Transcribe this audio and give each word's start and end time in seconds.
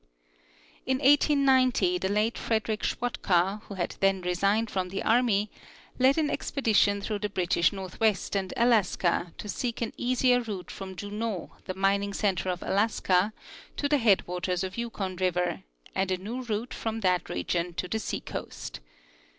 In 0.87 0.97
1890 0.97 1.99
the 1.99 2.09
late 2.09 2.35
Frederick 2.35 2.81
Schwatka, 2.81 3.61
who 3.67 3.75
had 3.75 3.97
then 3.99 4.21
resigned 4.21 4.71
from 4.71 4.89
the 4.89 5.03
army, 5.03 5.51
led 5.99 6.17
an 6.17 6.31
expedition 6.31 7.01
through 7.01 7.19
the 7.19 7.29
British 7.29 7.71
north 7.71 7.99
west 7.99 8.35
and 8.35 8.51
Alaska 8.57 9.31
to 9.37 9.47
seek 9.47 9.79
an 9.79 9.93
easier 9.97 10.39
route 10.41 10.71
from 10.71 10.95
Juneau, 10.95 11.51
the 11.65 11.75
mining 11.75 12.13
center 12.15 12.49
of 12.49 12.63
Alaska, 12.63 13.31
to 13.77 13.87
the 13.87 13.99
head 13.99 14.25
waters 14.27 14.63
of 14.63 14.75
Yukon 14.75 15.17
river, 15.17 15.61
and 15.93 16.09
a 16.09 16.17
new 16.17 16.41
route 16.41 16.73
from 16.73 17.01
that 17.01 17.29
region 17.29 17.75
to 17.75 17.87
the 17.87 17.99
seacoast. 17.99 18.79